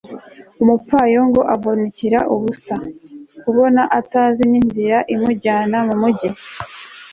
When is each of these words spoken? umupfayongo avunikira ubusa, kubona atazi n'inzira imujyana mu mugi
umupfayongo 0.61 1.41
avunikira 1.53 2.19
ubusa, 2.33 2.75
kubona 3.43 3.81
atazi 3.99 4.41
n'inzira 4.51 4.97
imujyana 5.13 5.77
mu 5.87 5.95
mugi 6.01 6.29